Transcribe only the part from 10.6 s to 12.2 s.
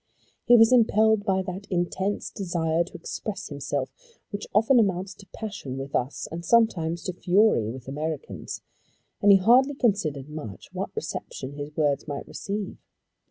what reception his words